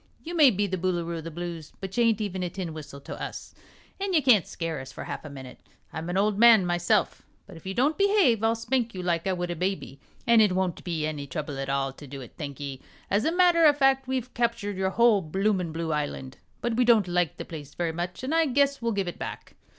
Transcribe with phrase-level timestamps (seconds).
[0.23, 2.99] You may be the Boolooroo of the Blues, but you ain't even a tin whistle
[3.01, 3.53] to us,
[3.99, 5.59] an' you can't skeer us for half a minute.
[5.93, 9.33] I'm an ol' man, myself, but if you don't behave I'll spank you like I
[9.33, 12.81] would a baby, an' it won't be any trouble at all to do it, thank'e.
[13.11, 17.07] As a matter o' fact, we've captured your whole bloomin' blue island, but we don't
[17.07, 19.53] like the place very much, and I guess we'll give it back.